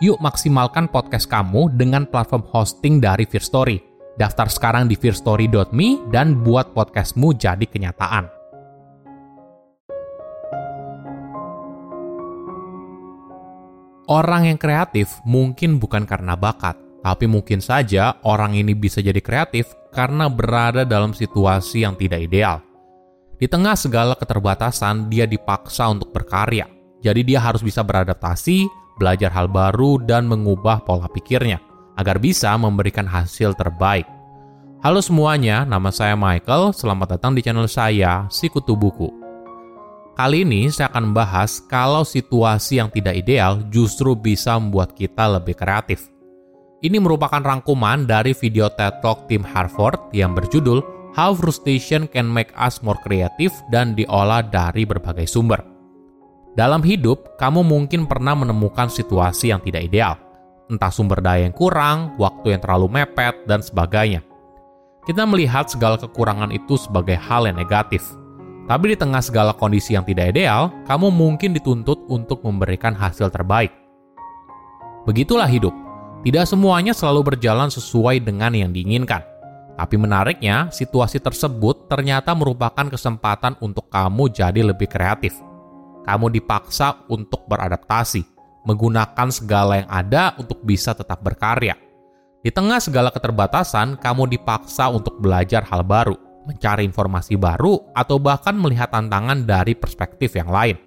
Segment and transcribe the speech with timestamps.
[0.00, 3.76] Yuk maksimalkan podcast kamu dengan platform hosting dari Fear Story.
[4.16, 8.24] Daftar sekarang di fearstory.me dan buat podcastmu jadi kenyataan.
[14.08, 19.68] Orang yang kreatif mungkin bukan karena bakat, tapi mungkin saja orang ini bisa jadi kreatif
[19.92, 22.64] karena berada dalam situasi yang tidak ideal.
[23.36, 26.64] Di tengah segala keterbatasan, dia dipaksa untuk berkarya.
[27.04, 31.56] Jadi dia harus bisa beradaptasi, belajar hal baru, dan mengubah pola pikirnya
[31.96, 34.04] agar bisa memberikan hasil terbaik.
[34.84, 36.76] Halo semuanya, nama saya Michael.
[36.76, 39.08] Selamat datang di channel saya, Sikutu Buku.
[40.16, 45.56] Kali ini saya akan membahas kalau situasi yang tidak ideal justru bisa membuat kita lebih
[45.56, 46.12] kreatif.
[46.80, 50.80] Ini merupakan rangkuman dari video TED Talk tim Harvard yang berjudul
[51.12, 55.69] How Frustration Can Make Us More Creative dan diolah dari berbagai sumber.
[56.60, 60.20] Dalam hidup, kamu mungkin pernah menemukan situasi yang tidak ideal.
[60.68, 64.20] Entah sumber daya yang kurang, waktu yang terlalu mepet, dan sebagainya.
[65.08, 68.04] Kita melihat segala kekurangan itu sebagai hal yang negatif.
[68.68, 73.72] Tapi di tengah segala kondisi yang tidak ideal, kamu mungkin dituntut untuk memberikan hasil terbaik.
[75.08, 75.72] Begitulah hidup
[76.28, 79.24] tidak semuanya selalu berjalan sesuai dengan yang diinginkan.
[79.80, 85.32] Tapi menariknya, situasi tersebut ternyata merupakan kesempatan untuk kamu jadi lebih kreatif.
[86.06, 88.24] Kamu dipaksa untuk beradaptasi,
[88.64, 91.76] menggunakan segala yang ada untuk bisa tetap berkarya.
[92.40, 96.16] Di tengah segala keterbatasan, kamu dipaksa untuk belajar hal baru,
[96.48, 100.80] mencari informasi baru, atau bahkan melihat tantangan dari perspektif yang lain.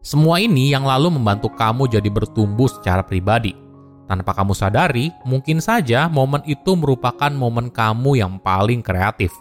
[0.00, 3.52] Semua ini yang lalu membantu kamu jadi bertumbuh secara pribadi,
[4.12, 9.32] tanpa kamu sadari, mungkin saja momen itu merupakan momen kamu yang paling kreatif.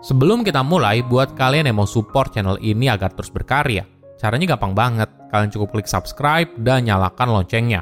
[0.00, 3.84] Sebelum kita mulai, buat kalian yang mau support channel ini agar terus berkarya,
[4.20, 5.08] caranya gampang banget.
[5.32, 7.80] Kalian cukup klik subscribe dan nyalakan loncengnya.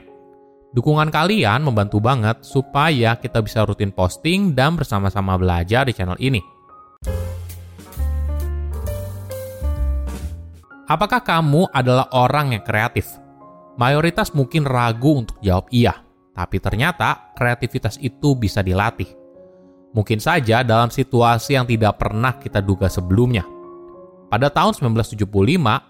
[0.71, 6.39] Dukungan kalian membantu banget supaya kita bisa rutin posting dan bersama-sama belajar di channel ini.
[10.89, 13.19] Apakah kamu adalah orang yang kreatif?
[13.77, 16.01] Mayoritas mungkin ragu untuk jawab iya,
[16.33, 19.09] tapi ternyata kreativitas itu bisa dilatih.
[19.93, 23.58] Mungkin saja dalam situasi yang tidak pernah kita duga sebelumnya.
[24.29, 25.25] Pada tahun 1975,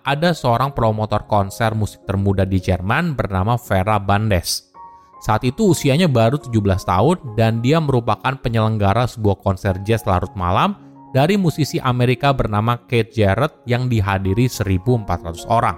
[0.06, 4.70] ada seorang promotor konser musik termuda di Jerman bernama Vera Bandes.
[5.18, 6.54] Saat itu usianya baru 17
[6.86, 10.78] tahun dan dia merupakan penyelenggara sebuah konser jazz larut malam
[11.10, 15.74] dari musisi Amerika bernama Keith Jarrett yang dihadiri 1.400 orang.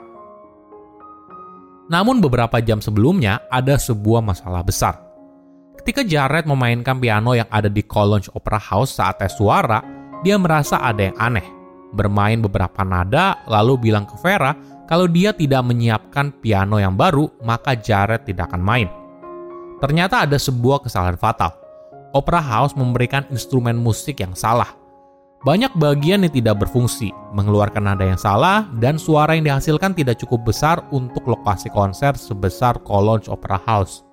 [1.89, 5.01] Namun beberapa jam sebelumnya ada sebuah masalah besar.
[5.81, 9.81] Ketika Jared memainkan piano yang ada di Cologne Opera House saat tes suara,
[10.21, 11.60] dia merasa ada yang aneh.
[11.91, 14.55] Bermain beberapa nada, lalu bilang ke Vera
[14.91, 18.89] kalau dia tidak menyiapkan piano yang baru, maka Jared tidak akan main.
[19.79, 21.55] Ternyata ada sebuah kesalahan fatal.
[22.11, 24.75] Opera House memberikan instrumen musik yang salah.
[25.41, 30.53] Banyak bagian yang tidak berfungsi, mengeluarkan nada yang salah, dan suara yang dihasilkan tidak cukup
[30.53, 34.05] besar untuk lokasi konser sebesar Cologne Opera House.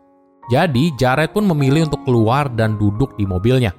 [0.48, 3.76] Jadi, Jared pun memilih untuk keluar dan duduk di mobilnya.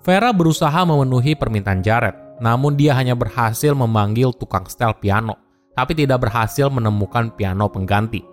[0.00, 5.36] Vera berusaha memenuhi permintaan Jared, namun dia hanya berhasil memanggil tukang setel piano,
[5.76, 8.24] tapi tidak berhasil menemukan piano pengganti.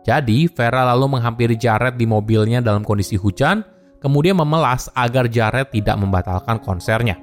[0.00, 3.60] Jadi, Vera lalu menghampiri Jared di mobilnya dalam kondisi hujan,
[4.00, 7.20] kemudian memelas agar Jared tidak membatalkan konsernya.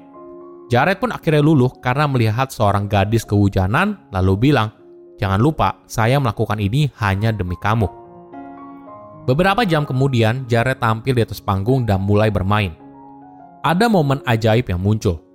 [0.70, 4.70] Jared pun akhirnya luluh karena melihat seorang gadis kehujanan lalu bilang,
[5.18, 7.90] Jangan lupa, saya melakukan ini hanya demi kamu.
[9.26, 12.72] Beberapa jam kemudian, Jared tampil di atas panggung dan mulai bermain.
[13.66, 15.27] Ada momen ajaib yang muncul.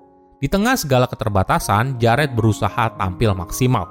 [0.43, 3.87] Di tengah segala keterbatasan, Jared berusaha tampil maksimal.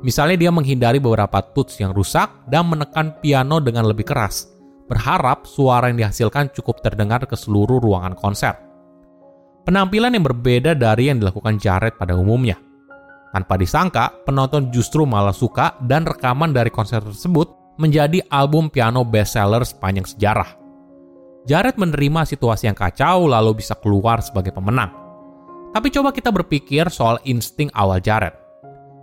[0.00, 4.48] Misalnya dia menghindari beberapa tuts yang rusak dan menekan piano dengan lebih keras,
[4.88, 8.56] berharap suara yang dihasilkan cukup terdengar ke seluruh ruangan konser.
[9.68, 12.56] Penampilan yang berbeda dari yang dilakukan Jared pada umumnya–
[13.30, 19.62] tanpa disangka, penonton justru malah suka dan rekaman dari konser tersebut menjadi album piano bestseller
[19.62, 20.58] sepanjang sejarah.
[21.46, 24.92] Jared menerima situasi yang kacau lalu bisa keluar sebagai pemenang.
[25.70, 28.34] Tapi coba kita berpikir soal insting awal Jared.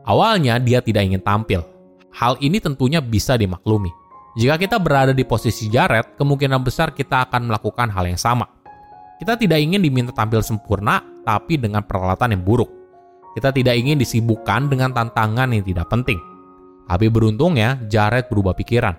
[0.03, 1.63] Awalnya dia tidak ingin tampil.
[2.11, 3.91] Hal ini tentunya bisa dimaklumi.
[4.37, 8.45] Jika kita berada di posisi Jared, kemungkinan besar kita akan melakukan hal yang sama.
[9.17, 12.69] Kita tidak ingin diminta tampil sempurna, tapi dengan peralatan yang buruk.
[13.33, 16.21] Kita tidak ingin disibukkan dengan tantangan yang tidak penting.
[16.85, 18.93] Tapi beruntungnya, Jared berubah pikiran.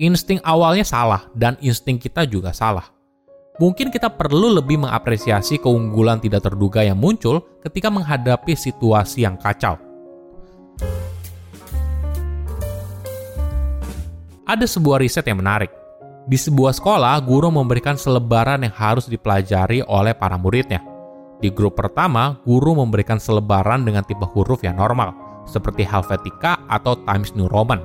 [0.00, 2.95] Insting awalnya salah, dan insting kita juga salah.
[3.56, 9.80] Mungkin kita perlu lebih mengapresiasi keunggulan tidak terduga yang muncul ketika menghadapi situasi yang kacau.
[14.46, 15.72] Ada sebuah riset yang menarik.
[16.26, 20.82] Di sebuah sekolah, guru memberikan selebaran yang harus dipelajari oleh para muridnya–
[21.36, 25.12] di grup pertama, guru memberikan selebaran dengan tipe huruf yang normal,
[25.44, 27.84] seperti Helvetica atau Times New Roman.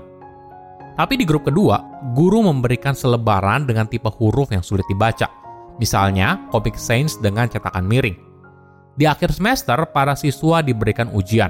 [0.95, 1.83] Tapi di grup kedua,
[2.15, 5.27] guru memberikan selebaran dengan tipe huruf yang sulit dibaca,
[5.81, 8.13] misalnya Comic Sans dengan cetakan miring.
[8.93, 11.49] Di akhir semester, para siswa diberikan ujian.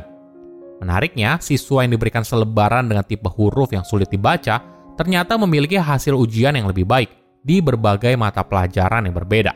[0.80, 4.64] Menariknya, siswa yang diberikan selebaran dengan tipe huruf yang sulit dibaca
[4.96, 7.12] ternyata memiliki hasil ujian yang lebih baik
[7.44, 9.54] di berbagai mata pelajaran yang berbeda.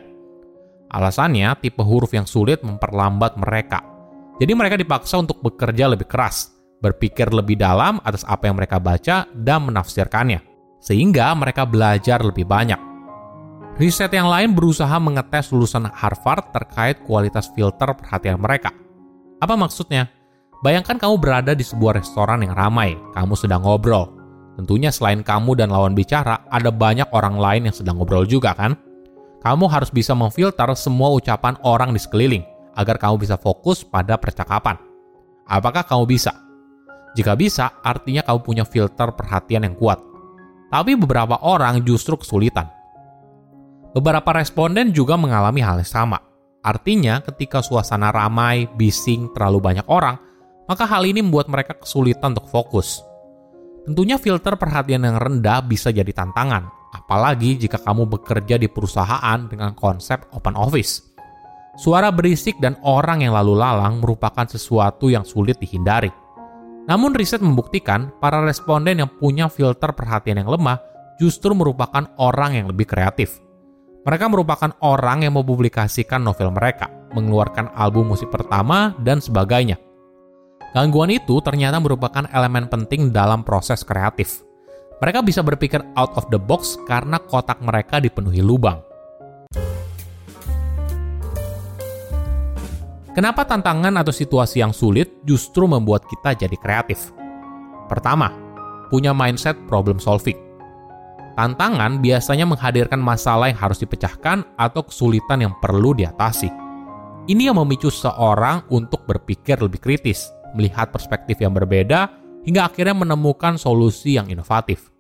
[0.91, 3.81] Alasannya, tipe huruf yang sulit memperlambat mereka.
[4.35, 6.51] Jadi mereka dipaksa untuk bekerja lebih keras,
[6.83, 10.43] berpikir lebih dalam atas apa yang mereka baca dan menafsirkannya,
[10.83, 12.94] sehingga mereka belajar lebih banyak.
[13.75, 18.71] Riset yang lain berusaha mengetes lulusan Harvard terkait kualitas filter perhatian mereka.
[19.43, 20.07] Apa maksudnya?
[20.63, 24.15] Bayangkan kamu berada di sebuah restoran yang ramai, kamu sedang ngobrol.
[24.55, 28.79] Tentunya selain kamu dan lawan bicara, ada banyak orang lain yang sedang ngobrol juga kan?
[29.45, 32.41] kamu harus bisa memfilter semua ucapan orang di sekeliling
[32.73, 34.73] agar kamu bisa fokus pada percakapan.
[35.45, 36.33] Apakah kamu bisa?
[37.13, 40.01] Jika bisa, artinya kamu punya filter perhatian yang kuat.
[40.73, 42.73] Tapi beberapa orang justru kesulitan.
[43.95, 46.19] Beberapa responden juga mengalami hal yang sama.
[46.59, 50.19] Artinya, ketika suasana ramai, bising, terlalu banyak orang,
[50.67, 52.99] maka hal ini membuat mereka kesulitan untuk fokus.
[53.87, 59.71] Tentunya filter perhatian yang rendah bisa jadi tantangan, apalagi jika kamu bekerja di perusahaan dengan
[59.71, 61.15] konsep open office.
[61.79, 66.11] Suara berisik dan orang yang lalu lalang merupakan sesuatu yang sulit dihindari.
[66.89, 70.83] Namun riset membuktikan para responden yang punya filter perhatian yang lemah
[71.15, 73.44] justru merupakan orang yang lebih kreatif.
[74.05, 79.81] Mereka merupakan orang yang mempublikasikan novel mereka, mengeluarkan album musik pertama, dan sebagainya.
[80.77, 84.45] Gangguan itu ternyata merupakan elemen penting dalam proses kreatif.
[85.01, 88.77] Mereka bisa berpikir out of the box karena kotak mereka dipenuhi lubang.
[93.17, 97.09] Kenapa tantangan atau situasi yang sulit justru membuat kita jadi kreatif?
[97.89, 98.29] Pertama,
[98.93, 100.44] punya mindset problem solving.
[101.35, 106.47] Tantangan biasanya menghadirkan masalah yang harus dipecahkan atau kesulitan yang perlu diatasi.
[107.27, 112.07] Ini yang memicu seorang untuk berpikir lebih kritis, melihat perspektif yang berbeda,
[112.47, 114.93] hingga akhirnya menemukan solusi yang inovatif.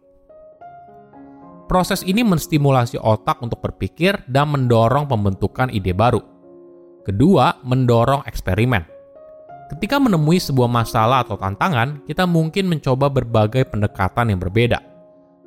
[1.65, 6.21] Proses ini menstimulasi otak untuk berpikir dan mendorong pembentukan ide baru.
[7.05, 8.85] Kedua, mendorong eksperimen.
[9.71, 14.94] Ketika menemui sebuah masalah atau tantangan, kita mungkin mencoba berbagai pendekatan yang berbeda.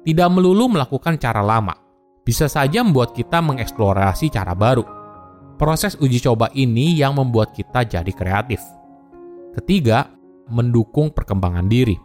[0.06, 1.74] Tidak melulu melakukan cara lama,
[2.22, 4.84] bisa saja membuat kita mengeksplorasi cara baru.
[5.58, 8.62] Proses uji coba ini yang membuat kita jadi kreatif.
[9.58, 10.06] Ketiga,
[10.52, 11.98] mendukung perkembangan diri.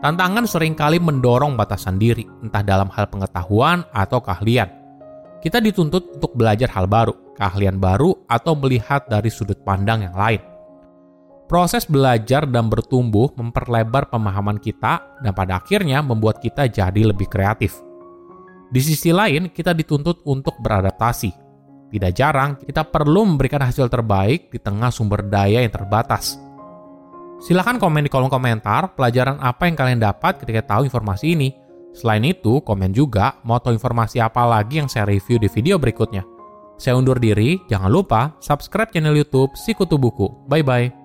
[0.00, 4.70] Tantangan sering kali mendorong batasan diri, entah dalam hal pengetahuan atau keahlian.
[5.40, 10.40] Kita dituntut untuk belajar hal baru, keahlian baru, atau melihat dari sudut pandang yang lain.
[11.50, 17.74] Proses belajar dan bertumbuh memperlebar pemahaman kita dan pada akhirnya membuat kita jadi lebih kreatif.
[18.70, 21.34] Di sisi lain, kita dituntut untuk beradaptasi.
[21.90, 26.38] Tidak jarang, kita perlu memberikan hasil terbaik di tengah sumber daya yang terbatas
[27.40, 31.48] Silahkan komen di kolom komentar pelajaran apa yang kalian dapat ketika tahu informasi ini.
[31.96, 36.22] Selain itu, komen juga mau tahu informasi apa lagi yang saya review di video berikutnya.
[36.76, 40.28] Saya undur diri, jangan lupa subscribe channel YouTube Sikutu Buku.
[40.46, 40.99] Bye-bye.